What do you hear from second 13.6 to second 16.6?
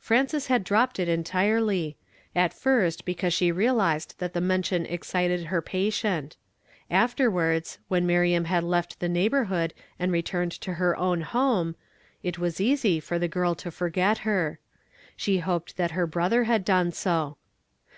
forget her; she hoped that her brother